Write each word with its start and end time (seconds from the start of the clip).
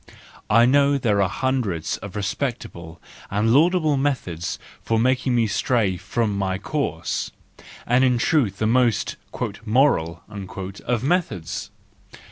I 0.49 0.65
know 0.65 0.97
there 0.97 1.21
are 1.21 1.29
hundreds 1.29 1.97
of 1.97 2.15
respectable 2.15 2.99
and 3.29 3.49
laud¬ 3.51 3.75
able 3.75 3.97
methods 3.97 4.57
of 4.89 4.99
making 4.99 5.35
me 5.35 5.45
stray 5.45 5.95
from 5.95 6.35
my 6.35 6.57
course, 6.57 7.29
and 7.85 8.03
in 8.03 8.17
truth 8.17 8.57
the 8.57 8.65
most" 8.65 9.15
moral" 9.63 10.23
of 10.87 11.03
methods! 11.03 11.69